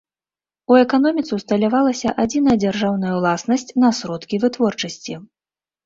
[0.71, 5.13] У эканоміцы ўсталявалася адзіная дзяржаўная ўласнасць на сродкі вытворчасці.